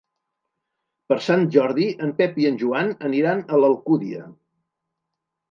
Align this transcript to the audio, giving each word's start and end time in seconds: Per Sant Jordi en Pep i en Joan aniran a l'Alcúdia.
Per 1.11 1.17
Sant 1.25 1.45
Jordi 1.55 1.85
en 2.07 2.15
Pep 2.23 2.41
i 2.45 2.49
en 2.53 2.57
Joan 2.63 2.91
aniran 3.11 3.45
a 3.45 3.61
l'Alcúdia. 3.61 4.25